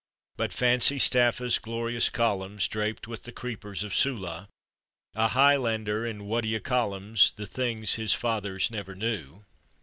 [0.35, 4.47] But fancy Staffa's glorious columns Draped with the creepers of Sulu!
[5.13, 9.45] A Highlander in what d'ye call ems, The things his fathers never knew.